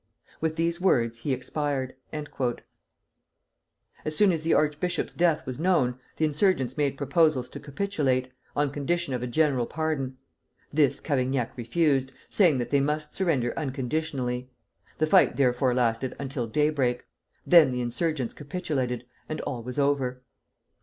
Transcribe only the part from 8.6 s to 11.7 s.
condition of a general pardon. This Cavaignac